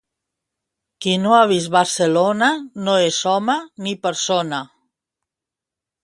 Qui 1.05 1.11
no 1.25 1.33
ha 1.39 1.41
vist 1.49 1.69
Barcelona 1.75 2.47
no 2.87 2.95
és 3.09 3.19
home 3.33 3.57
ni 3.89 3.93
persona. 4.07 4.63